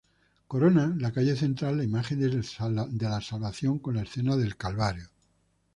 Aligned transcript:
Corona 0.53 0.85
la 1.03 1.11
calle 1.17 1.35
central 1.41 1.77
la 1.77 1.83
imagen 1.83 2.19
de 2.21 2.33
la 2.33 3.21
Salvación 3.21 3.77
con 3.77 3.93
la 3.97 4.01
escena 4.01 4.35
del 4.35 4.57
Calvario. 4.57 5.07